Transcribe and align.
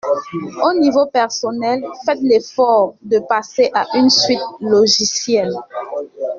Au 0.63 0.73
niveau 0.79 1.05
personnel, 1.05 1.83
faites 2.03 2.23
l'effort 2.23 2.95
de 3.03 3.19
passer 3.19 3.69
à 3.75 3.85
une 3.95 4.09
suite 4.09 4.39
logicielle 4.59 5.53